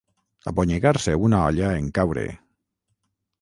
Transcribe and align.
Abonyegar-se 0.51 1.13
una 1.27 1.43
olla 1.49 1.69
en 1.81 1.91
caure. 1.99 2.25